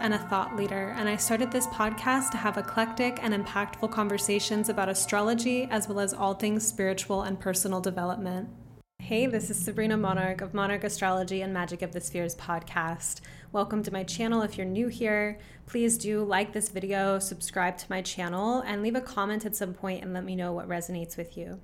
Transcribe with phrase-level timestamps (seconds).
[0.00, 4.70] and a thought leader, and I started this podcast to have eclectic and impactful conversations
[4.70, 8.48] about astrology as well as all things spiritual and personal development.
[8.98, 13.20] Hey, this is Sabrina Monarch of Monarch Astrology and Magic of the Spheres podcast.
[13.52, 14.40] Welcome to my channel.
[14.40, 18.96] If you're new here, please do like this video, subscribe to my channel, and leave
[18.96, 21.60] a comment at some point and let me know what resonates with you.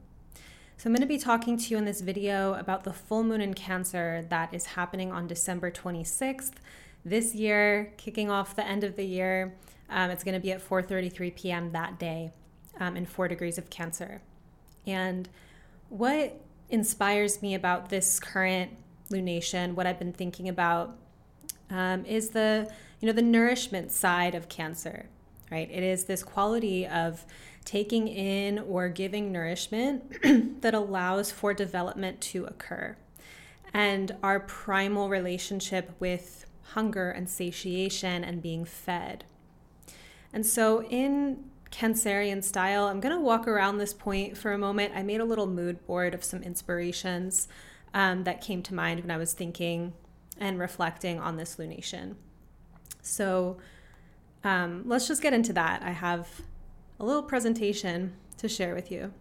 [0.77, 3.41] So, I'm going to be talking to you in this video about the full moon
[3.41, 6.53] in Cancer that is happening on December 26th
[7.07, 9.55] this year, kicking off the end of the year.
[9.89, 11.71] Um, it's going to be at 4:33 p.m.
[11.71, 12.33] that day
[12.81, 14.21] um, in four degrees of Cancer.
[14.87, 15.29] And
[15.89, 18.73] what inspires me about this current
[19.11, 20.97] lunation, what I've been thinking about,
[21.71, 25.07] um, is the you know the nourishment side of cancer.
[25.51, 27.25] Right, it is this quality of
[27.65, 30.03] taking in or giving nourishment
[30.61, 32.97] that allows for development to occur,
[33.73, 39.25] and our primal relationship with hunger and satiation and being fed.
[40.33, 42.87] And so in Cancerian style.
[42.87, 44.93] I'm going to walk around this point for a moment.
[44.95, 47.49] I made a little mood board of some inspirations
[47.93, 49.93] um, that came to mind when I was thinking
[50.39, 52.15] and reflecting on this lunation.
[53.03, 53.59] So
[54.45, 55.83] um, let's just get into that.
[55.83, 56.29] I have
[56.99, 59.13] a little presentation to share with you.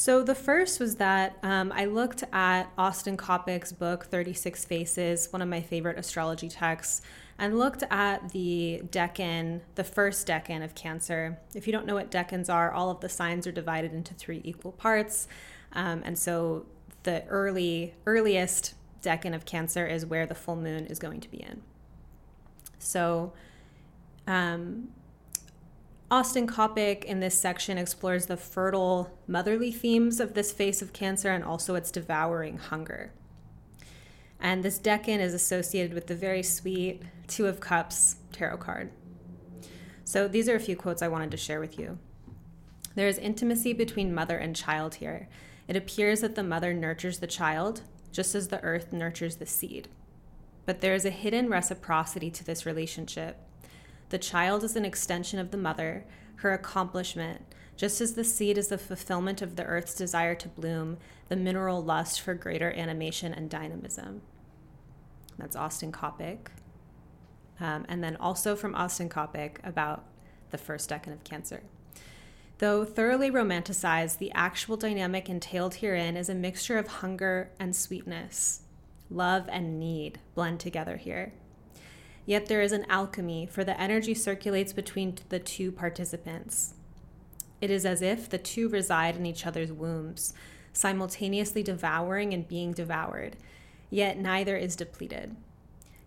[0.00, 5.42] So the first was that um, I looked at Austin Coppock's book, 36 Faces, one
[5.42, 7.02] of my favorite astrology texts,
[7.38, 11.38] and looked at the decan, the first decan of Cancer.
[11.54, 14.40] If you don't know what decans are, all of the signs are divided into three
[14.42, 15.28] equal parts.
[15.74, 16.64] Um, and so
[17.02, 21.42] the early, earliest decan of Cancer is where the full moon is going to be
[21.42, 21.60] in.
[22.78, 23.34] So,
[24.26, 24.92] um,
[26.12, 31.30] Austin Coppock in this section explores the fertile motherly themes of this face of Cancer
[31.30, 33.12] and also its devouring hunger.
[34.40, 38.90] And this decan is associated with the very sweet Two of Cups tarot card.
[40.04, 41.98] So these are a few quotes I wanted to share with you.
[42.96, 45.28] There is intimacy between mother and child here.
[45.68, 49.86] It appears that the mother nurtures the child, just as the earth nurtures the seed.
[50.66, 53.38] But there is a hidden reciprocity to this relationship.
[54.10, 56.04] The child is an extension of the mother,
[56.36, 57.42] her accomplishment,
[57.76, 60.98] just as the seed is the fulfillment of the earth's desire to bloom,
[61.28, 64.20] the mineral lust for greater animation and dynamism.
[65.38, 66.48] That's Austin Coppock.
[67.60, 70.04] Um, and then also from Austin Coppock about
[70.50, 71.62] the first decan of Cancer.
[72.58, 78.62] Though thoroughly romanticized, the actual dynamic entailed herein is a mixture of hunger and sweetness.
[79.08, 81.32] Love and need blend together here.
[82.30, 86.74] Yet there is an alchemy, for the energy circulates between the two participants.
[87.60, 90.32] It is as if the two reside in each other's wombs,
[90.72, 93.36] simultaneously devouring and being devoured,
[93.90, 95.34] yet neither is depleted.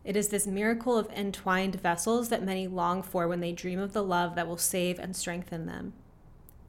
[0.05, 3.91] It is this miracle of entwined vessels that many long for when they dream of
[3.91, 5.91] the love that will save and strengthen them.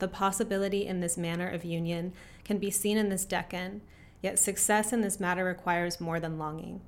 [0.01, 2.13] The possibility in this manner of union
[2.43, 3.83] can be seen in this decan,
[4.21, 6.81] yet success in this matter requires more than longing.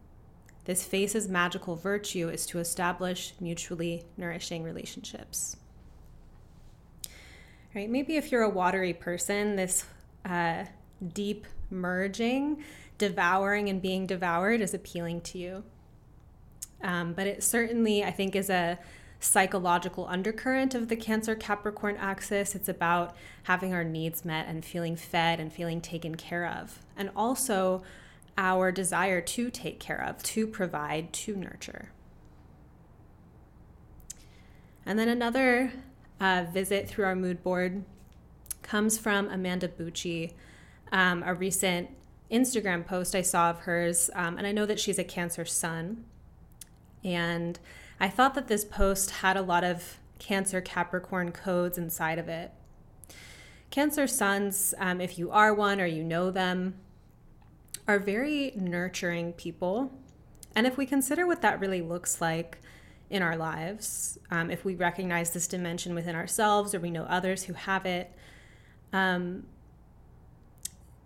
[0.67, 5.57] This face's magical virtue is to establish mutually nourishing relationships.
[7.73, 7.89] Right?
[7.89, 9.85] Maybe if you're a watery person, this
[10.25, 10.65] uh,
[11.15, 12.65] deep merging,
[12.99, 15.65] devouring, and being devoured is appealing to you.
[16.83, 18.79] Um, but it certainly, I think, is a
[19.21, 22.57] psychological undercurrent of the Cancer Capricorn axis.
[22.57, 26.81] It's about having our needs met and feeling fed and feeling taken care of.
[26.97, 27.83] And also
[28.39, 31.91] our desire to take care of, to provide, to nurture.
[34.85, 35.73] And then another
[36.21, 37.85] uh, visit through our mood board
[38.63, 40.33] comes from Amanda Bucci,
[40.93, 41.91] um, a recent
[42.31, 44.11] Instagram post I saw of hers.
[44.15, 46.05] Um, and I know that she's a Cancer sun.
[47.05, 47.59] And
[47.99, 52.53] I thought that this post had a lot of Cancer Capricorn codes inside of it.
[53.71, 56.75] Cancer suns, um, if you are one or you know them,
[57.89, 59.93] are very nurturing people.
[60.55, 62.59] And if we consider what that really looks like
[63.11, 67.45] in our lives, um, if we recognize this dimension within ourselves or we know others
[67.45, 68.13] who have it,
[68.93, 69.45] um,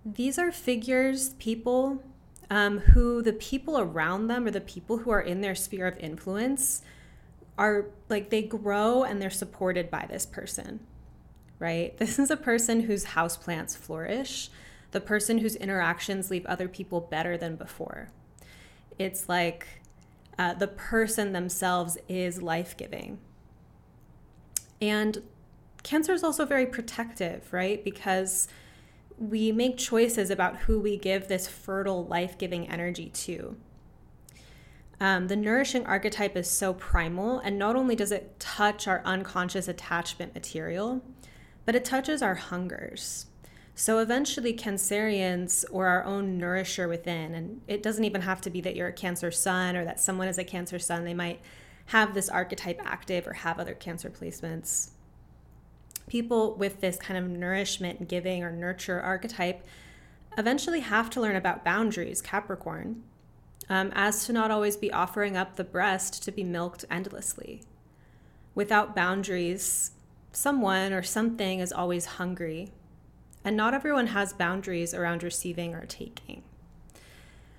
[0.05, 2.03] these are figures, people
[2.51, 5.97] um, who the people around them or the people who are in their sphere of
[5.99, 6.83] influence
[7.57, 10.81] are like they grow and they're supported by this person,
[11.59, 11.97] right?
[11.99, 14.51] This is a person whose houseplants flourish,
[14.93, 18.11] the person whose interactions leave other people better than before.
[18.99, 19.67] It's like
[20.39, 23.19] uh, the person themselves is life giving.
[24.81, 25.23] And
[25.83, 27.83] Cancer is also very protective, right?
[27.83, 28.49] Because
[29.19, 33.57] we make choices about who we give this fertile, life giving energy to.
[34.99, 39.69] Um, the nourishing archetype is so primal, and not only does it touch our unconscious
[39.69, 41.03] attachment material,
[41.65, 43.27] but it touches our hungers.
[43.81, 48.61] So eventually, Cancerians or our own nourisher within, and it doesn't even have to be
[48.61, 51.41] that you're a Cancer sun or that someone is a Cancer sun, they might
[51.87, 54.91] have this archetype active or have other Cancer placements
[56.11, 59.65] people with this kind of nourishment giving or nurture archetype
[60.37, 63.03] eventually have to learn about boundaries, Capricorn,
[63.69, 67.63] um, as to not always be offering up the breast to be milked endlessly.
[68.55, 69.93] Without boundaries,
[70.33, 72.73] someone or something is always hungry,
[73.45, 76.43] and not everyone has boundaries around receiving or taking.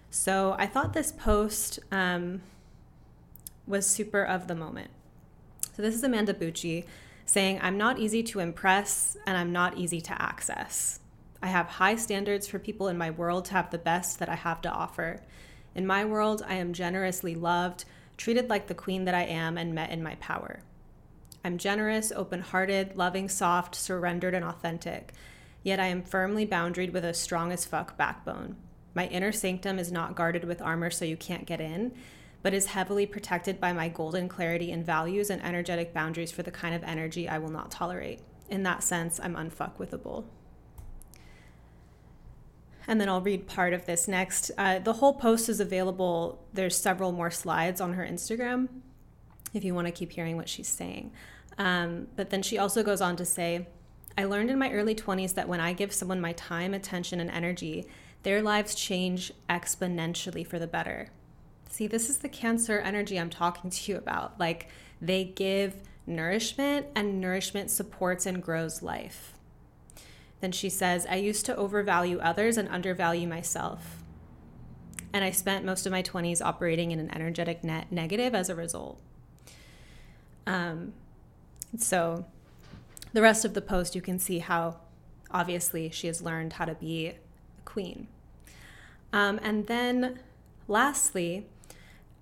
[0.09, 2.41] So I thought this post um,
[3.65, 4.91] was super of the moment.
[5.73, 6.85] So this is Amanda Bucci
[7.25, 10.99] saying, I'm not easy to impress and I'm not easy to access.
[11.41, 14.35] I have high standards for people in my world to have the best that I
[14.35, 15.21] have to offer.
[15.73, 17.85] In my world, I am generously loved,
[18.17, 20.59] treated like the queen that I am, and met in my power.
[21.43, 25.13] I'm generous, open hearted, loving, soft, surrendered, and authentic.
[25.63, 28.55] Yet I am firmly boundaried with a strong as fuck backbone.
[28.93, 31.93] My inner sanctum is not guarded with armor so you can't get in,
[32.41, 36.51] but is heavily protected by my golden clarity and values and energetic boundaries for the
[36.51, 38.19] kind of energy I will not tolerate.
[38.49, 40.25] In that sense, I'm unfuckwithable.
[42.87, 44.51] And then I'll read part of this next.
[44.57, 46.43] Uh, the whole post is available.
[46.53, 48.67] There's several more slides on her Instagram
[49.53, 51.11] if you want to keep hearing what she's saying.
[51.57, 53.67] Um, but then she also goes on to say,
[54.17, 57.29] I learned in my early 20s that when I give someone my time, attention, and
[57.29, 57.87] energy,
[58.23, 61.09] their lives change exponentially for the better.
[61.69, 64.39] See, this is the Cancer energy I'm talking to you about.
[64.39, 64.67] Like
[65.01, 65.75] they give
[66.05, 69.33] nourishment, and nourishment supports and grows life.
[70.41, 74.03] Then she says, I used to overvalue others and undervalue myself.
[75.13, 78.55] And I spent most of my 20s operating in an energetic net negative as a
[78.55, 78.99] result.
[80.47, 80.93] Um,
[81.77, 82.25] so,
[83.13, 84.77] the rest of the post, you can see how
[85.31, 87.15] obviously she has learned how to be a
[87.65, 88.07] queen.
[89.13, 90.19] Um, and then
[90.67, 91.47] lastly,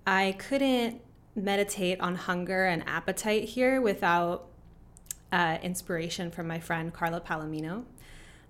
[0.06, 1.00] I couldn't
[1.36, 4.48] meditate on hunger and appetite here without
[5.32, 7.84] uh, inspiration from my friend Karla Palomino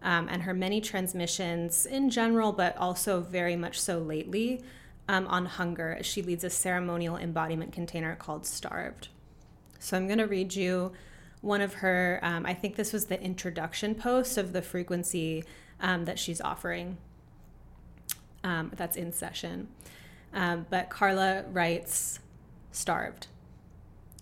[0.03, 4.63] um, and her many transmissions in general, but also very much so lately
[5.09, 5.97] um, on hunger.
[5.99, 9.09] As she leads a ceremonial embodiment container called Starved.
[9.79, 10.93] So I'm going to read you
[11.41, 15.45] one of her, um, I think this was the introduction post of the frequency
[15.81, 16.99] um, that she's offering
[18.45, 19.69] um, that's in session.
[20.33, 22.21] Um, but Karla writes,
[22.73, 23.27] starved.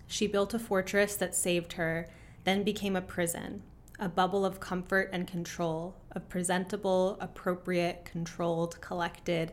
[0.07, 2.07] She built a fortress that saved her,
[2.43, 3.61] then became a prison,
[3.99, 9.51] a bubble of comfort and control, of presentable, appropriate, controlled, collected,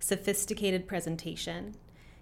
[0.00, 1.74] sophisticated presentation.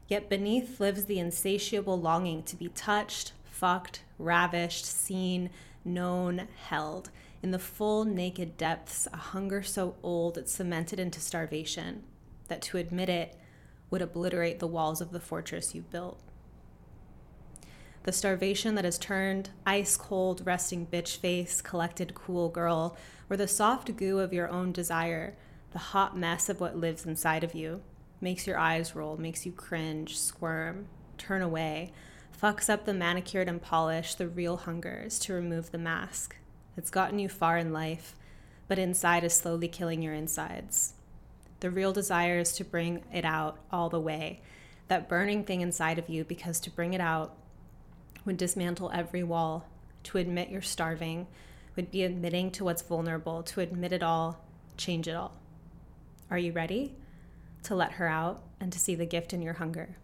[0.09, 5.51] Yet beneath lives the insatiable longing to be touched, fucked, ravished, seen,
[5.85, 7.11] known, held.
[7.43, 12.03] In the full naked depths, a hunger so old it cemented into starvation,
[12.49, 13.37] that to admit it
[13.91, 16.21] would obliterate the walls of the fortress you built.
[18.03, 22.97] The starvation that has turned ice cold, resting bitch face, collected cool girl,
[23.31, 25.37] or the soft goo of your own desire,
[25.73, 27.83] the hot mess of what lives inside of you,
[28.21, 30.87] makes your eyes roll, makes you cringe, squirm,
[31.19, 31.93] turn away,
[32.41, 36.37] fucks up the manicured and polished, the real hungers to remove the mask.
[36.77, 38.15] It's gotten you far in life,
[38.69, 40.95] but inside is slowly killing your insides.
[41.61, 44.43] The real desire is to bring it out all the way,
[44.89, 47.35] that burning thing inside of you, because to bring it out
[48.25, 49.67] would dismantle every wall.
[50.05, 51.27] To admit you're starving
[51.75, 54.41] would be admitting to what's vulnerable, to admit it all,
[54.77, 55.33] change it all.
[56.31, 56.95] Are you ready
[57.65, 59.97] to let her out and to see the gift in your hunger?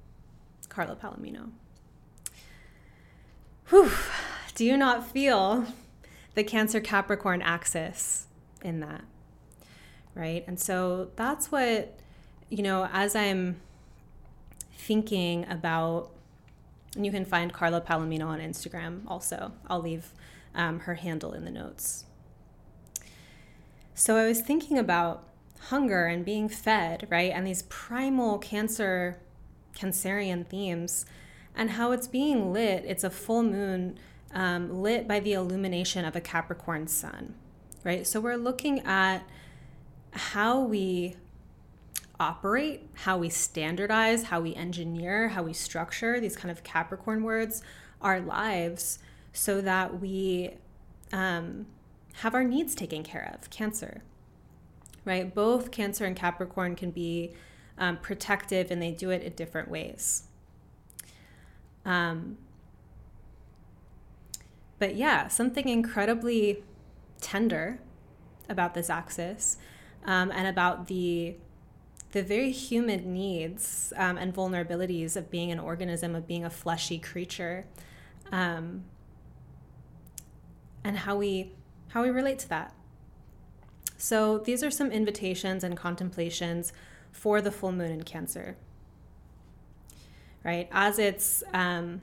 [0.69, 1.51] Karla Palomino.
[3.73, 3.91] Whew.
[4.55, 5.64] Do you not feel
[6.35, 8.26] the Cancer Capricorn axis
[8.62, 9.02] in that?
[10.14, 10.45] right?
[10.47, 11.99] And so that's what,
[12.49, 13.61] you know, as I'm
[14.76, 16.11] thinking about,
[16.95, 19.52] and you can find Karla Palomino on Instagram also.
[19.69, 20.11] I'll leave
[20.55, 22.05] um, her handle in the notes.
[23.95, 25.25] So I was thinking about
[25.69, 27.33] hunger and being fed, right?
[27.33, 29.19] And these primal cancer,
[29.75, 31.07] cancerian themes,
[31.54, 32.85] and how it's being lit.
[32.87, 33.99] It's a full moon
[34.35, 37.35] um, lit by the illumination of a Capricorn sun,
[37.85, 38.06] right?
[38.06, 39.21] So we're looking at
[40.12, 41.16] how we
[42.18, 47.62] operate, how we standardize, how we engineer, how we structure these kind of Capricorn words,
[48.00, 48.99] our lives,
[49.32, 50.50] so that we
[51.12, 51.66] um,
[52.14, 53.50] have our needs taken care of.
[53.50, 54.02] Cancer,
[55.04, 55.35] right?
[55.35, 57.32] Both Cancer and Capricorn can be
[57.78, 60.25] um, protective and they do it in different ways.
[61.85, 62.39] Um,
[64.79, 66.62] but yeah, something incredibly
[67.21, 67.79] tender
[68.49, 69.57] about this axis
[70.05, 71.37] um, and about the
[72.12, 76.99] the very human needs um, and vulnerabilities of being an organism, of being a fleshy
[76.99, 77.65] creature,
[78.31, 78.85] um,
[80.85, 81.53] and how we
[81.89, 82.75] how we relate to that.
[83.97, 86.73] So these are some invitations and contemplations
[87.12, 88.57] for the full moon in Cancer.
[90.45, 92.03] Right, as it's um,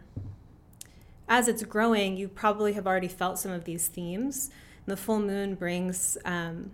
[1.27, 4.49] as it's growing, you probably have already felt some of these themes.
[4.87, 6.71] The full moon brings um,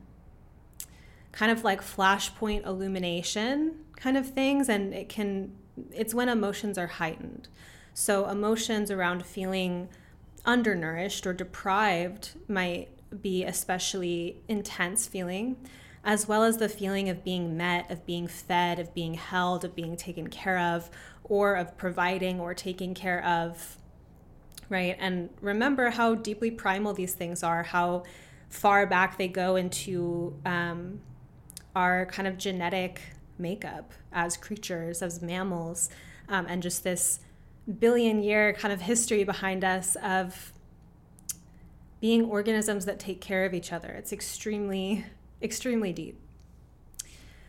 [1.33, 5.51] kind of like flashpoint illumination kind of things, and it can,
[5.91, 7.49] it's when emotions are heightened.
[7.93, 9.89] So, emotions around feeling
[10.45, 12.89] undernourished or deprived might
[13.21, 15.57] be especially intense feeling,
[16.05, 19.75] as well as the feeling of being met, of being fed, of being held, of
[19.75, 20.89] being taken care of,
[21.25, 23.77] or of providing or taking care of
[24.69, 24.95] right?
[24.99, 28.03] And remember how deeply primal these things are, how
[28.49, 31.01] far back they go into um,
[31.75, 33.01] our kind of genetic
[33.37, 35.89] makeup as creatures, as mammals,
[36.29, 37.19] um, and just this
[37.79, 40.53] billion year kind of history behind us of
[41.99, 43.89] being organisms that take care of each other.
[43.89, 45.05] It's extremely,
[45.41, 46.19] extremely deep.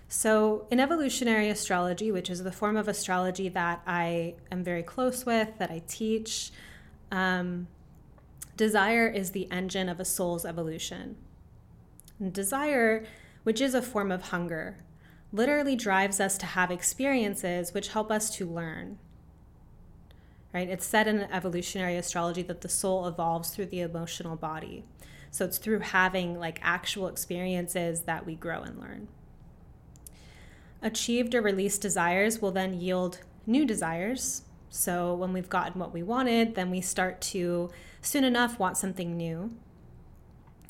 [0.09, 5.27] So, in evolutionary astrology, which is the form of astrology that I am very close
[5.27, 6.53] with, that I teach,
[7.11, 7.67] um,
[8.57, 11.17] desire is the engine of a soul's evolution.
[12.21, 13.05] And desire,
[13.43, 14.77] which is a form of hunger,
[15.33, 18.99] literally drives us to have experiences which help us to learn.
[20.55, 20.69] Right?
[20.69, 24.85] It's said in evolutionary astrology that the soul evolves through the emotional body.
[25.37, 29.09] So it's through having like actual experiences that we grow and learn.
[30.81, 36.03] Achieved or released desires will then yield new desires, so when we've gotten what we
[36.03, 37.69] wanted, then we start to
[38.01, 39.55] soon enough want something new.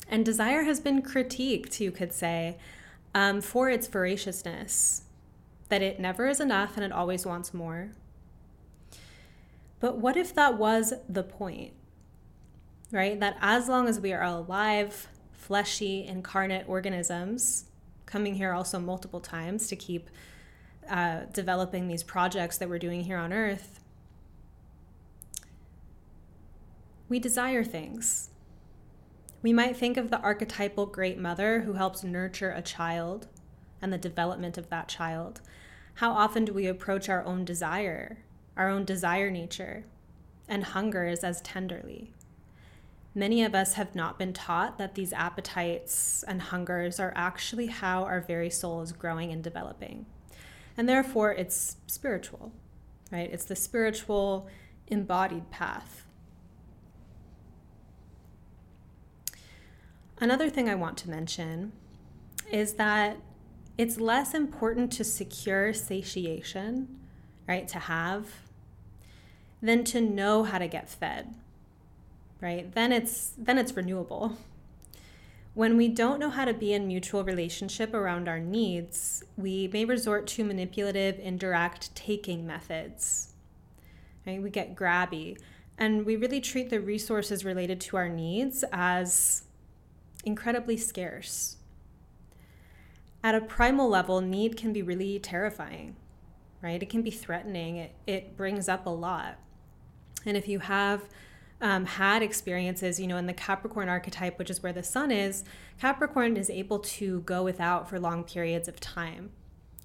[0.09, 2.57] And desire has been critiqued, you could say,
[3.15, 5.03] um, for its voraciousness,
[5.69, 7.91] that it never is enough and it always wants more.
[9.79, 11.71] But what if that was the point?
[12.91, 13.19] Right?
[13.19, 17.65] That as long as we are alive, fleshy, incarnate organisms,
[18.05, 20.09] coming here also multiple times to keep
[20.89, 23.81] uh, developing these projects that we're doing here on Earth,
[27.09, 28.29] we desire things.
[29.41, 33.27] We might think of the archetypal great mother who helps nurture a child
[33.81, 35.41] and the development of that child.
[35.95, 38.19] How often do we approach our own desire,
[38.55, 39.85] our own desire nature,
[40.47, 42.13] and hungers as tenderly?
[43.17, 48.03] Many of us have not been taught that these appetites and hungers are actually how
[48.03, 50.05] our very soul is growing and developing.
[50.77, 52.51] And therefore, it's spiritual,
[53.11, 53.29] right?
[53.31, 54.47] It's the spiritual
[54.87, 56.07] embodied path
[60.19, 61.73] Another thing I want to mention
[62.51, 63.17] is that
[63.77, 66.99] it's less important to secure satiation,
[67.47, 68.27] right, to have,
[69.61, 71.35] than to know how to get fed.
[72.41, 72.71] Right?
[72.73, 74.37] Then it's then it's renewable.
[75.53, 79.85] When we don't know how to be in mutual relationship around our needs, we may
[79.85, 83.33] resort to manipulative, indirect taking methods.
[84.25, 84.41] Right?
[84.41, 85.37] We get grabby
[85.77, 89.43] and we really treat the resources related to our needs as
[90.25, 91.57] incredibly scarce.
[93.23, 95.95] At a primal level, need can be really terrifying,
[96.61, 96.81] right?
[96.81, 99.39] It can be threatening, it, it brings up a lot.
[100.25, 101.03] And if you have
[101.61, 105.43] um, had experiences, you know, in the Capricorn archetype, which is where the sun is,
[105.79, 109.31] Capricorn is able to go without for long periods of time,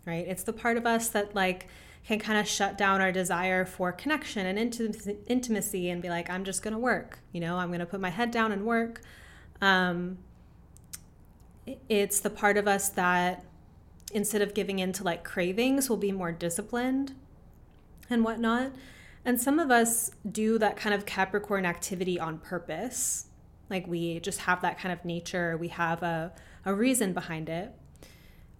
[0.06, 0.26] right?
[0.26, 1.68] It's the part of us that, like,
[2.06, 4.58] can kind of shut down our desire for connection and
[5.28, 7.20] intimacy and be like, I'm just going to work.
[7.32, 9.00] You know, I'm going to put my head down and work.
[9.60, 10.18] Um,
[11.88, 13.44] it's the part of us that
[14.12, 17.14] instead of giving in to like cravings will be more disciplined
[18.10, 18.72] and whatnot.
[19.24, 23.26] And some of us do that kind of Capricorn activity on purpose.
[23.70, 26.32] Like we just have that kind of nature, we have a,
[26.64, 27.72] a reason behind it.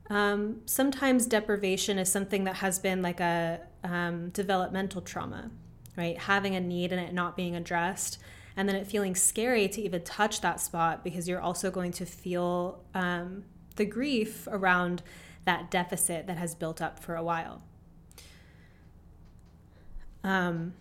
[0.09, 5.51] Um, sometimes deprivation is something that has been like a um, developmental trauma,
[5.97, 6.19] right?
[6.19, 8.19] Having a need and it not being addressed,
[8.57, 12.05] and then it feeling scary to even touch that spot because you're also going to
[12.05, 13.45] feel um,
[13.77, 15.03] the grief around
[15.45, 17.63] that deficit that has built up for a while.
[20.25, 20.75] Um,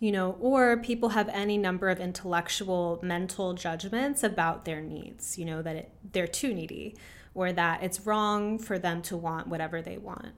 [0.00, 5.44] you know, or people have any number of intellectual, mental judgments about their needs, you
[5.44, 6.94] know, that it, they're too needy
[7.34, 10.32] or that it's wrong for them to want whatever they want.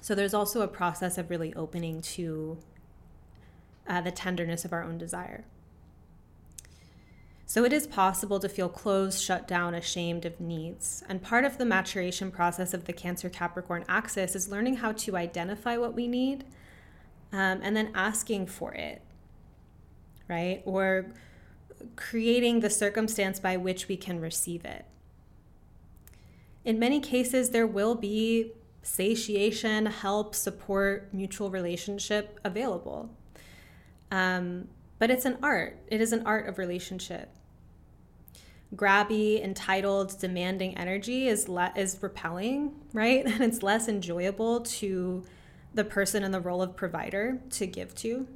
[0.00, 2.58] So there's also a process of really opening to
[3.88, 5.44] uh, the tenderness of our own desire.
[7.46, 11.04] So it is possible to feel closed, shut down, ashamed of needs.
[11.08, 15.16] And part of the maturation process of the Cancer Capricorn axis is learning how to
[15.16, 16.44] identify what we need
[17.34, 19.02] um, and then asking for it,
[20.28, 20.62] right?
[20.64, 21.06] Or
[21.96, 24.84] creating the circumstance by which we can receive it.
[26.64, 33.10] In many cases, there will be satiation, help, support, mutual relationship available.
[34.12, 34.68] Um,
[35.00, 35.78] but it's an art.
[35.88, 37.30] It is an art of relationship.
[38.76, 43.26] Grabby, entitled, demanding energy is le- is repelling, right?
[43.30, 45.24] And it's less enjoyable to
[45.74, 48.26] the person in the role of provider to give to.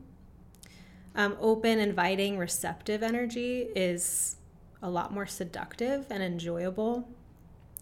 [1.15, 4.37] Um, open, inviting, receptive energy is
[4.83, 7.09] a lot more seductive and enjoyable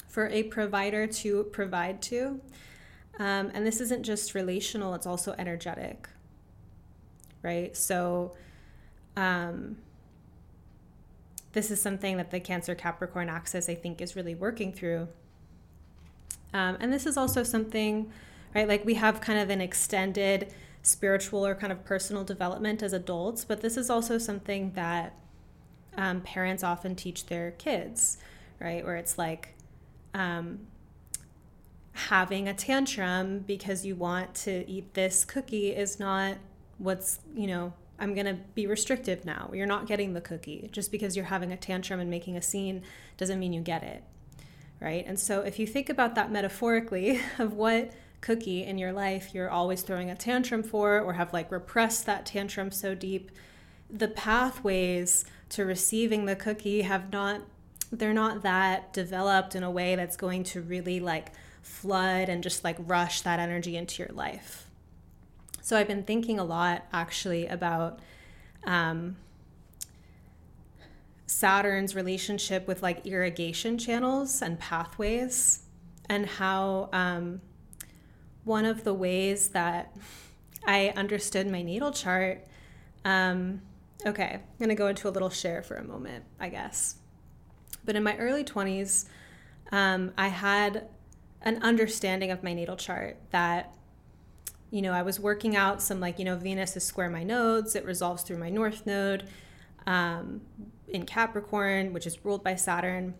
[0.08, 2.40] for a provider to provide to.
[3.18, 6.08] Um, and this isn't just relational, it's also energetic,
[7.42, 7.75] right?
[7.76, 8.34] So,
[9.16, 9.76] um,
[11.52, 15.08] this is something that the Cancer Capricorn axis, I think, is really working through.
[16.52, 18.12] Um, and this is also something
[18.56, 18.66] right?
[18.66, 23.44] Like we have kind of an extended spiritual or kind of personal development as adults,
[23.44, 25.14] but this is also something that
[25.98, 28.16] um, parents often teach their kids,
[28.58, 28.82] right?
[28.82, 29.56] Where it's like
[30.14, 30.60] um,
[31.92, 36.38] having a tantrum because you want to eat this cookie is not
[36.78, 39.50] what's, you know, I'm going to be restrictive now.
[39.52, 40.70] You're not getting the cookie.
[40.72, 42.85] Just because you're having a tantrum and making a scene
[43.18, 44.02] doesn't mean you get it,
[44.81, 45.04] right?
[45.07, 49.50] And so if you think about that metaphorically of what cookie in your life you're
[49.50, 53.31] always throwing a tantrum for or have like repressed that tantrum so deep
[53.90, 57.42] the pathways to receiving the cookie have not
[57.92, 62.64] they're not that developed in a way that's going to really like flood and just
[62.64, 64.68] like rush that energy into your life.
[65.62, 68.00] So i've been thinking a lot actually about
[68.64, 69.16] um,
[71.26, 75.62] saturn's relationship with like irrigation channels and pathways
[76.09, 77.40] and how um,
[78.46, 79.94] one of the ways that
[80.64, 82.46] I understood my natal chart.
[83.04, 83.61] Um,
[84.06, 86.94] okay, I'm going to go into a little share for a moment, I guess.
[87.85, 89.06] But in my early 20s,
[89.72, 90.87] um, I had
[91.42, 93.74] an understanding of my natal chart that,
[94.70, 97.74] you know, I was working out some, like, you know, Venus is square my nodes,
[97.74, 99.24] it resolves through my north node
[99.88, 100.40] um,
[100.87, 103.14] in Capricorn, which is ruled by Saturn.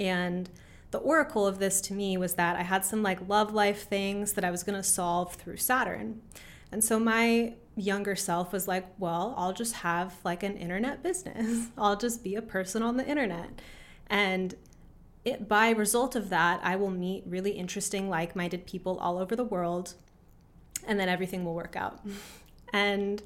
[0.00, 0.48] And
[0.92, 4.34] the oracle of this to me was that I had some like love life things
[4.34, 6.20] that I was going to solve through Saturn.
[6.70, 11.68] And so my younger self was like, well, I'll just have like an internet business.
[11.78, 13.60] I'll just be a person on the internet.
[14.08, 14.54] And
[15.24, 19.34] it, by result of that, I will meet really interesting, like minded people all over
[19.34, 19.94] the world,
[20.86, 22.00] and then everything will work out.
[22.72, 23.22] and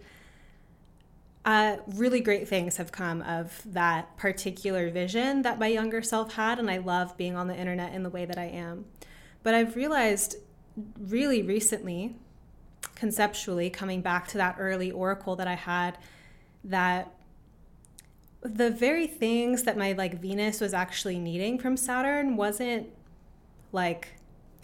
[1.47, 6.59] uh, really great things have come of that particular vision that my younger self had,
[6.59, 8.85] and I love being on the internet in the way that I am.
[9.45, 10.37] But I've realized
[10.99, 12.17] really recently,
[12.97, 15.99] conceptually, coming back to that early oracle that I had,
[16.65, 17.13] that
[18.43, 22.89] the very things that my like Venus was actually needing from Saturn wasn't
[23.71, 24.17] like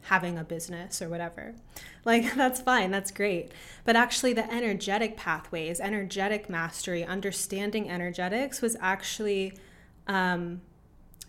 [0.02, 1.54] having a business or whatever.
[2.04, 3.52] Like, that's fine, that's great.
[3.84, 9.56] But actually, the energetic pathways, energetic mastery, understanding energetics was actually.
[10.08, 10.62] Um,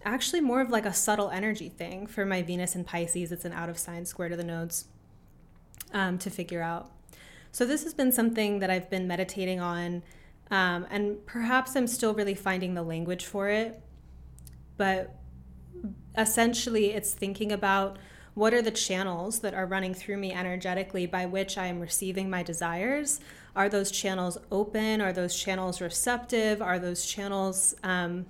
[0.06, 3.32] actually more of like a subtle energy thing for my Venus and Pisces.
[3.32, 4.86] It's an out of sign square to the nodes
[5.94, 6.92] um, to figure out.
[7.52, 10.02] So, this has been something that I've been meditating on,
[10.50, 13.80] um, and perhaps I'm still really finding the language for it.
[14.76, 15.16] But
[16.18, 17.98] essentially, it's thinking about
[18.36, 22.30] what are the channels that are running through me energetically by which I am receiving
[22.30, 23.20] my desires?
[23.56, 25.02] Are those channels open?
[25.02, 26.62] Are those channels receptive?
[26.62, 28.26] Are those channels um,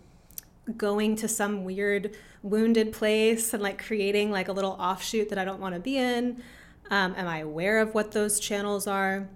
[0.75, 5.45] going to some weird wounded place and like creating like a little offshoot that I
[5.45, 6.43] don't want to be in?
[6.91, 9.29] Um, am I aware of what those channels are?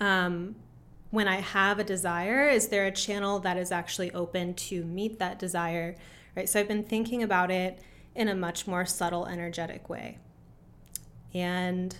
[0.00, 0.56] Um,
[1.10, 5.18] when I have a desire, is there a channel that is actually open to meet
[5.18, 5.96] that desire?
[6.34, 6.48] Right.
[6.48, 7.80] So I've been thinking about it
[8.16, 10.18] in a much more subtle, energetic way.
[11.34, 11.96] And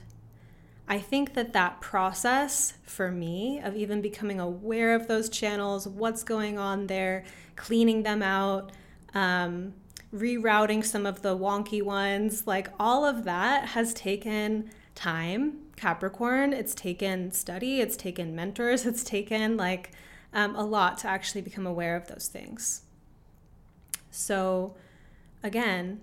[0.89, 6.23] I think that that process for me of even becoming aware of those channels, what's
[6.23, 7.25] going on there,
[7.57, 8.71] cleaning them out,
[9.15, 9.75] um,
[10.15, 15.59] rerouting some of the wonky ones, like all of that has taken time.
[15.77, 19.93] Capricorn, it's taken study, it's taken mentors, it's taken like
[20.33, 22.83] um, a lot to actually become aware of those things.
[24.11, 24.75] So,
[25.43, 26.01] again,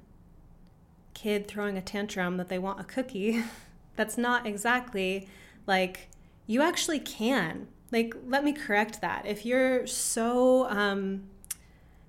[1.14, 3.44] kid throwing a tantrum that they want a cookie,
[3.96, 5.28] that's not exactly
[5.68, 6.10] like
[6.48, 7.68] you actually can.
[7.92, 9.26] Like, let me correct that.
[9.26, 11.24] If you're so um,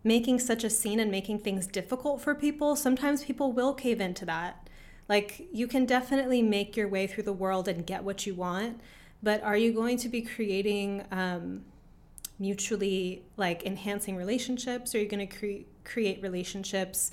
[0.03, 4.25] making such a scene and making things difficult for people, sometimes people will cave into
[4.25, 4.69] that.
[5.09, 8.81] Like, you can definitely make your way through the world and get what you want,
[9.23, 11.65] but are you going to be creating um,
[12.39, 14.95] mutually like enhancing relationships?
[14.95, 17.11] Are you going to cre- create relationships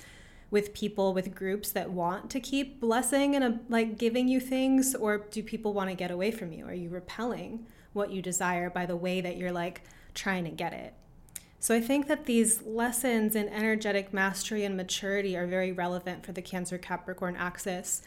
[0.52, 4.94] with people with groups that want to keep blessing and uh, like giving you things
[4.94, 6.66] or do people want to get away from you?
[6.66, 9.80] Are you repelling what you desire by the way that you're like
[10.14, 10.92] trying to get it?
[11.58, 16.32] So i think that these lessons in energetic mastery and maturity are very relevant for
[16.32, 18.02] the cancer capricorn axis.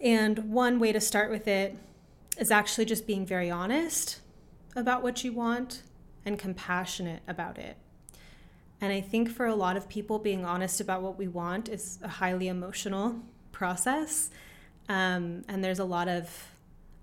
[0.00, 1.78] And one way to start with it
[2.36, 4.20] is actually just being very honest
[4.76, 5.82] about what you want
[6.26, 7.78] and compassionate about it
[8.80, 11.98] and I think for a lot of people, being honest about what we want is
[12.02, 13.16] a highly emotional
[13.52, 14.30] process.
[14.88, 16.48] Um, and there's a lot of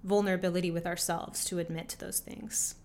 [0.04, 2.76] vulnerability with ourselves to admit to those things.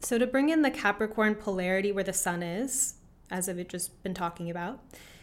[0.00, 2.94] So, to bring in the Capricorn polarity where the sun is,
[3.30, 4.80] as I've just been talking about,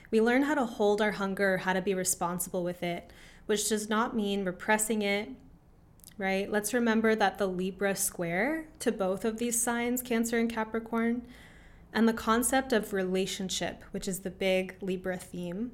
[0.09, 3.11] we learn how to hold our hunger, how to be responsible with it,
[3.45, 5.29] which does not mean repressing it
[6.19, 6.51] right?
[6.51, 11.25] Let's remember that the Libra square to both of these signs, Cancer and Capricorn,
[11.93, 15.71] and the concept of relationship, which is the big Libra theme.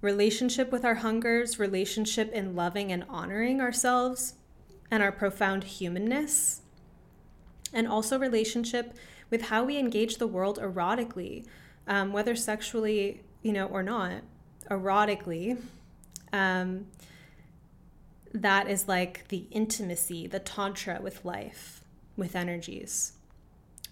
[0.00, 4.34] Relationship with our hungers, relationship in loving and honoring ourselves
[4.90, 6.62] and our profound humanness,
[7.72, 8.96] and also relationship
[9.30, 11.46] with how we engage the world erotically,
[11.86, 14.22] um, whether sexually, you know, or not,
[14.70, 15.56] erotically.
[16.32, 16.86] Um,
[18.32, 21.82] that is like the intimacy, the tantra with life,
[22.16, 23.12] with energies.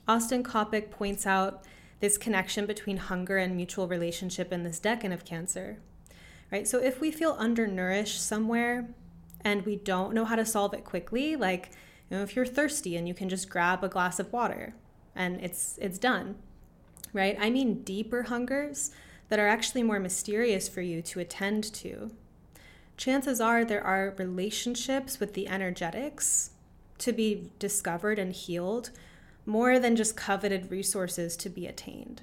[0.08, 1.64] Austin Coppock points out
[2.00, 5.78] this connection between hunger and mutual relationship in this decan of Cancer.
[6.52, 6.68] Right?
[6.68, 8.88] So if we feel undernourished somewhere
[9.40, 11.70] and we don't know how to solve it quickly, like
[12.10, 14.74] you know, if you're thirsty and you can just grab a glass of water
[15.14, 16.36] and it's it's done.
[17.12, 17.36] Right?
[17.40, 18.90] I mean deeper hungers
[19.28, 22.12] that are actually more mysterious for you to attend to
[22.96, 26.50] chances are there are relationships with the energetics
[26.98, 28.90] to be discovered and healed
[29.44, 32.22] more than just coveted resources to be attained.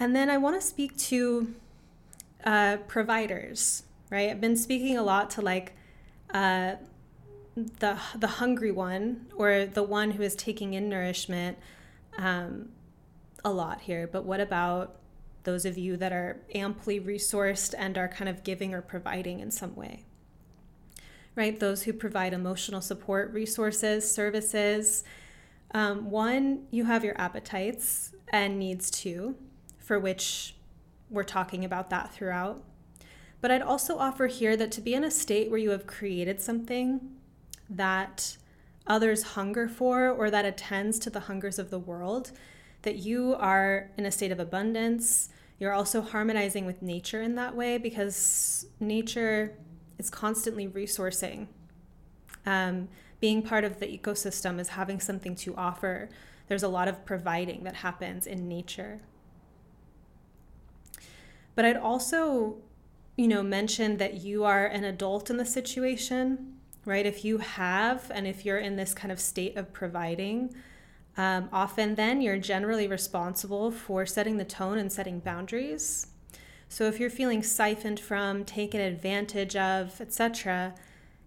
[0.00, 1.54] And then I want to speak to
[2.44, 4.30] uh, providers, right?
[4.30, 5.74] I've been speaking a lot to like
[6.32, 6.74] uh,
[7.54, 11.58] the the hungry one or the one who is taking in nourishment
[12.16, 12.70] um,
[13.44, 14.08] a lot here.
[14.10, 14.96] But what about
[15.44, 19.50] those of you that are amply resourced and are kind of giving or providing in
[19.50, 20.04] some way.
[21.34, 21.58] Right?
[21.58, 25.04] Those who provide emotional support, resources, services.
[25.72, 29.36] Um, one, you have your appetites and needs too,
[29.78, 30.54] for which
[31.10, 32.62] we're talking about that throughout.
[33.40, 36.40] But I'd also offer here that to be in a state where you have created
[36.40, 37.16] something
[37.68, 38.36] that
[38.86, 42.32] others hunger for or that attends to the hungers of the world,
[42.82, 45.28] that you are in a state of abundance.
[45.58, 49.56] You're also harmonizing with nature in that way because nature
[49.98, 51.46] is constantly resourcing.
[52.44, 52.88] Um,
[53.20, 56.08] being part of the ecosystem is having something to offer.
[56.48, 59.00] There's a lot of providing that happens in nature.
[61.54, 62.56] But I'd also,
[63.16, 67.06] you know, mention that you are an adult in the situation, right?
[67.06, 70.52] If you have and if you're in this kind of state of providing,
[71.16, 76.06] um, often, then you're generally responsible for setting the tone and setting boundaries.
[76.68, 80.74] So, if you're feeling siphoned from, taken advantage of, etc.,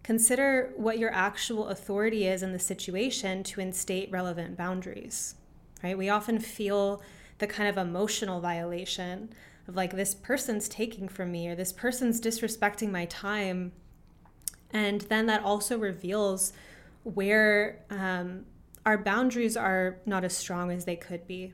[0.02, 5.36] consider what your actual authority is in the situation to instate relevant boundaries.
[5.84, 5.98] Right?
[5.98, 7.04] We often feel
[7.38, 9.30] the kind of emotional violation
[9.68, 13.72] of like this person's taking from me or this person's disrespecting my time,
[14.72, 16.54] and then that also reveals
[17.04, 18.46] where um,
[18.86, 21.54] our boundaries are not as strong as they could be.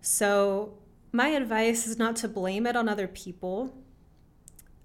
[0.00, 0.78] So,
[1.12, 3.74] my advice is not to blame it on other people.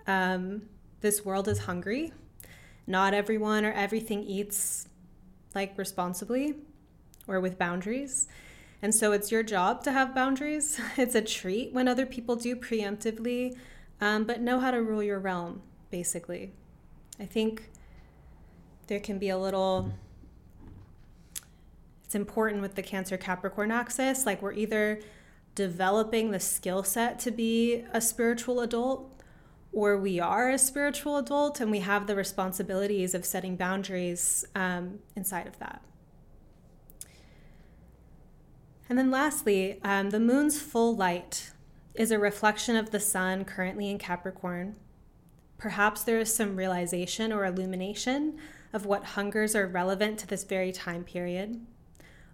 [0.07, 0.63] Um,
[1.01, 2.13] this world is hungry,
[2.87, 4.87] not everyone or everything eats
[5.53, 6.55] like responsibly
[7.27, 8.27] or with boundaries.
[8.81, 10.79] And so it's your job to have boundaries.
[10.97, 13.55] It's a treat when other people do preemptively,
[14.01, 16.51] um, but know how to rule your realm, basically.
[17.19, 17.69] I think
[18.87, 19.93] there can be a little,
[22.13, 24.23] it's important with the Cancer Capricorn axis.
[24.23, 25.01] Like we're either
[25.55, 29.19] developing the skill set to be a spiritual adult
[29.71, 34.99] or we are a spiritual adult and we have the responsibilities of setting boundaries um,
[35.15, 35.81] inside of that.
[38.87, 41.49] And then lastly, um, the moon's full light
[41.95, 44.75] is a reflection of the sun currently in Capricorn.
[45.57, 48.37] Perhaps there is some realization or illumination
[48.71, 51.65] of what hungers are relevant to this very time period.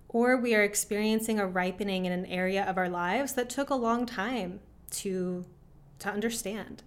[0.10, 3.76] Or we are experiencing a ripening in an area of our lives that took a
[3.76, 4.60] long time
[4.92, 5.46] to,
[6.00, 6.84] to understand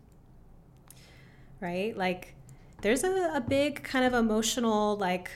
[1.62, 1.96] right?
[1.96, 2.35] Like
[2.82, 5.30] there's a, a big kind of emotional like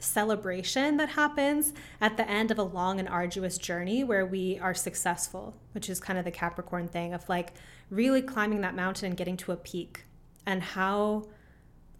[0.00, 4.74] celebration that happens at the end of a long and arduous journey where we are
[4.74, 7.52] successful, which is kind of the Capricorn thing of like
[7.90, 10.04] really climbing that mountain and getting to a peak
[10.46, 11.26] and how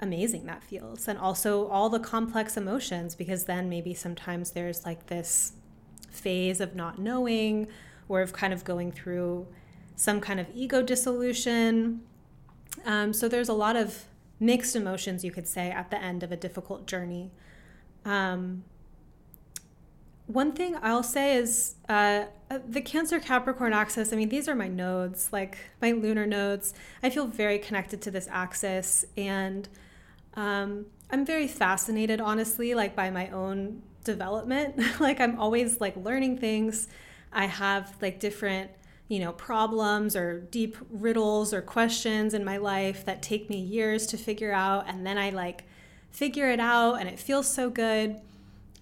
[0.01, 1.09] amazing that feels.
[1.09, 5.53] And also all the complex emotions, because then maybe sometimes there's like this
[6.11, 7.69] phase of not knowing
[8.09, 9.47] or of kind of going through
[9.97, 12.01] some kind of ego dissolution
[12.85, 14.05] um, so there's a lot of
[14.41, 17.31] mixed emotions, you could say, at the end of a difficult journey.
[18.05, 18.65] Um,
[20.27, 24.13] one thing I'll say is uh, uh, the Cancer Capricorn axis.
[24.13, 26.75] I mean, these are my nodes, like my lunar nodes.
[27.03, 29.69] I feel very connected to this axis, and
[30.35, 34.81] um, I'm very fascinated, honestly, like by my own development.
[35.01, 36.88] like I'm always like learning things.
[37.33, 38.71] I have like different
[39.09, 44.07] you know, problems or deep riddles or questions in my life that take me years
[44.07, 44.85] to figure out.
[44.87, 45.64] And then I like
[46.11, 48.21] figure it out and it feels so good.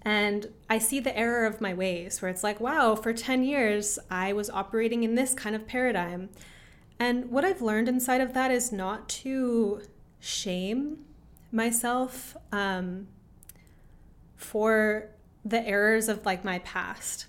[0.01, 3.97] And I see the error of my ways where it's like, wow, for 10 years,
[4.11, 6.29] I was operating in this kind of paradigm.
[6.99, 9.81] And what I've learned inside of that is not to
[10.19, 11.05] shame
[11.51, 13.07] myself um,
[14.35, 15.09] for
[15.45, 17.27] the errors of like my past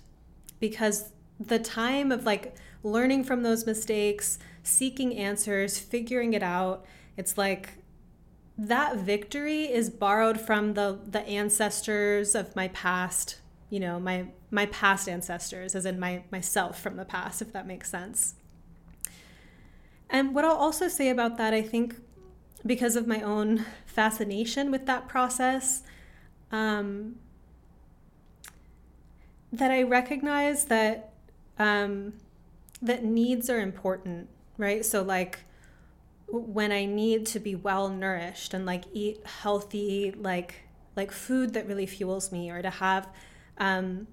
[0.59, 6.85] because the time of like learning from those mistakes, seeking answers, figuring it out.
[7.17, 7.75] It's like
[8.57, 13.37] that victory is borrowed from the the ancestors of my past,
[13.69, 17.65] you know, my my past ancestors as in my myself from the past if that
[17.65, 18.35] makes sense.
[20.09, 21.95] And what I'll also say about that, I think
[22.65, 25.83] because of my own fascination with that process,
[26.51, 27.15] um,
[29.51, 31.13] that I recognize that
[31.57, 32.13] um,
[32.81, 34.85] that needs are important, right?
[34.85, 35.39] So, like,
[36.27, 40.55] when I need to be well nourished and like eat healthy, like,
[40.95, 43.09] like food that really fuels me, or to have
[43.57, 44.07] um,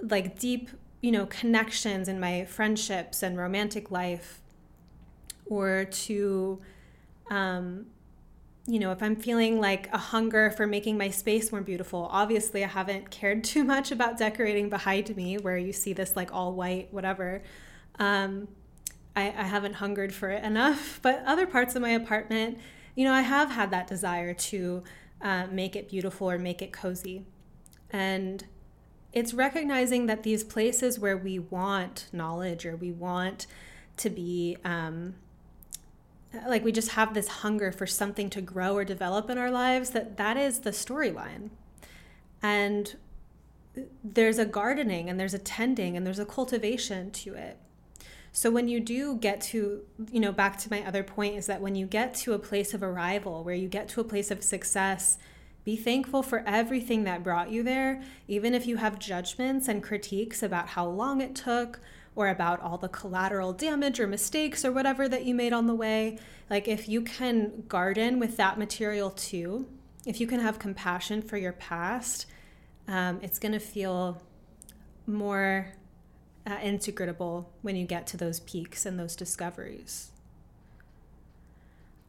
[0.00, 0.70] like deep,
[1.02, 4.40] you know, connections in my friendships and romantic life,
[5.46, 6.60] or to,
[7.30, 7.86] um,
[8.66, 12.64] you know, if I'm feeling like a hunger for making my space more beautiful, obviously
[12.64, 16.52] I haven't cared too much about decorating behind me, where you see this like all
[16.54, 17.42] white, whatever.
[17.98, 18.48] Um,
[19.14, 22.58] I, I haven't hungered for it enough, but other parts of my apartment,
[22.94, 24.82] you know, I have had that desire to
[25.22, 27.24] uh, make it beautiful or make it cozy.
[27.90, 28.44] And
[29.12, 33.46] it's recognizing that these places where we want knowledge or we want
[33.98, 35.14] to be um,
[36.46, 39.90] like we just have this hunger for something to grow or develop in our lives
[39.90, 41.50] that that is the storyline.
[42.42, 42.96] And
[44.02, 47.58] there's a gardening and there's a tending and there's a cultivation to it.
[48.32, 51.62] So when you do get to, you know, back to my other point is that
[51.62, 54.42] when you get to a place of arrival, where you get to a place of
[54.42, 55.16] success,
[55.64, 60.42] be thankful for everything that brought you there, even if you have judgments and critiques
[60.42, 61.80] about how long it took
[62.16, 65.74] or about all the collateral damage or mistakes or whatever that you made on the
[65.74, 66.18] way.
[66.50, 69.66] Like, if you can garden with that material too,
[70.06, 72.26] if you can have compassion for your past,
[72.88, 74.20] um, it's going to feel
[75.06, 75.68] more
[76.46, 76.58] uh,
[77.62, 80.10] when you get to those peaks and those discoveries.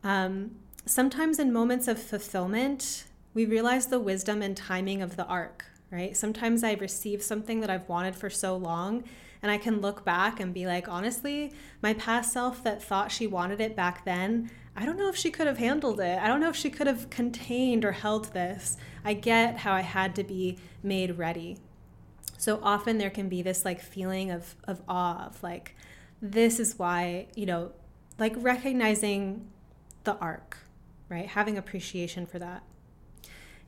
[0.04, 0.52] Um,
[0.86, 6.16] sometimes in moments of fulfillment, we realize the wisdom and timing of the arc, right?
[6.16, 9.04] Sometimes I receive something that I've wanted for so long,
[9.42, 13.28] and I can look back and be like, honestly, my past self that thought she
[13.28, 16.20] wanted it back then, I don't know if she could have handled it.
[16.20, 18.78] I don't know if she could have contained or held this.
[19.04, 21.58] I get how I had to be made ready.
[22.38, 25.76] So often there can be this like feeling of, of awe of like,
[26.22, 27.72] this is why, you know,
[28.20, 29.48] like recognizing
[30.04, 30.58] the arc,
[31.10, 31.28] right?
[31.28, 32.64] Having appreciation for that.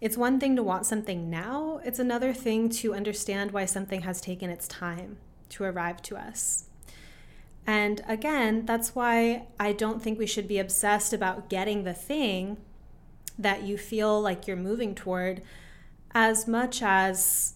[0.01, 4.21] It's one thing to want something now, it's another thing to understand why something has
[4.21, 5.17] taken its time
[5.49, 6.65] to arrive to us.
[7.65, 12.57] And again, that's why I don't think we should be obsessed about getting the thing
[13.38, 15.41] that you feel like you're moving toward
[16.12, 17.53] as much as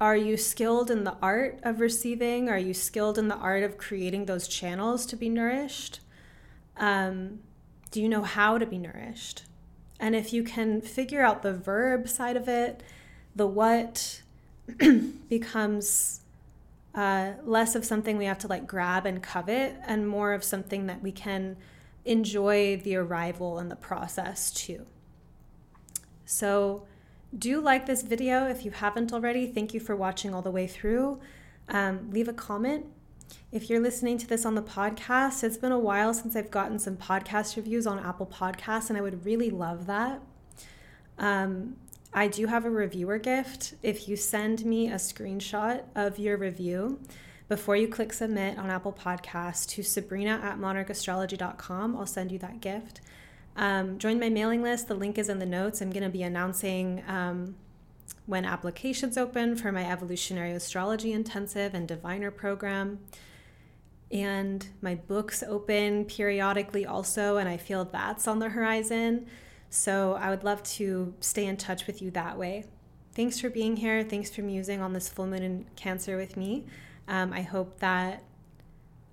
[0.00, 2.48] are you skilled in the art of receiving?
[2.48, 6.00] Are you skilled in the art of creating those channels to be nourished?
[6.78, 7.40] Um,
[7.90, 9.44] do you know how to be nourished?
[9.98, 12.82] And if you can figure out the verb side of it,
[13.36, 14.22] the what
[15.28, 16.20] becomes
[16.94, 20.86] uh, less of something we have to like grab and covet and more of something
[20.86, 21.56] that we can
[22.04, 24.86] enjoy the arrival and the process too.
[26.24, 26.86] So,
[27.36, 29.46] do like this video if you haven't already.
[29.46, 31.20] Thank you for watching all the way through.
[31.68, 32.86] Um, leave a comment.
[33.52, 36.78] If you're listening to this on the podcast, it's been a while since I've gotten
[36.80, 40.20] some podcast reviews on Apple Podcasts, and I would really love that.
[41.18, 41.76] Um,
[42.12, 43.74] I do have a reviewer gift.
[43.82, 47.00] If you send me a screenshot of your review
[47.48, 52.60] before you click submit on Apple Podcasts to sabrina at monarchastrology.com, I'll send you that
[52.60, 53.00] gift.
[53.56, 54.88] Um, join my mailing list.
[54.88, 55.80] The link is in the notes.
[55.80, 57.54] I'm going to be announcing um,
[58.26, 63.00] when applications open for my evolutionary astrology intensive and diviner program.
[64.10, 69.26] And my books open periodically also, and I feel that's on the horizon.
[69.70, 72.64] So I would love to stay in touch with you that way.
[73.14, 74.02] Thanks for being here.
[74.02, 76.66] Thanks for musing on this full moon in Cancer with me.
[77.08, 78.24] Um, I hope that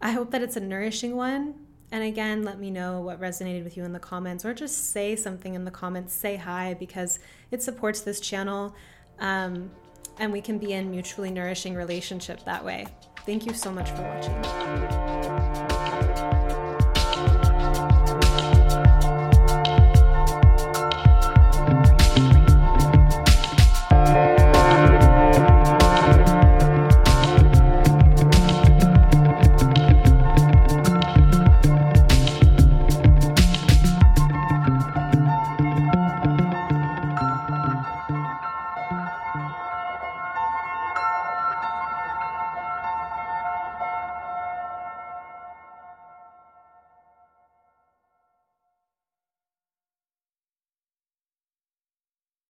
[0.02, 1.56] I hope that it's a nourishing one.
[1.92, 5.16] And again, let me know what resonated with you in the comments, or just say
[5.16, 6.14] something in the comments.
[6.14, 8.76] Say hi because it supports this channel,
[9.20, 9.72] um,
[10.20, 12.88] and we can be in mutually nourishing relationship that way.
[13.26, 15.67] Thank you so much for watching.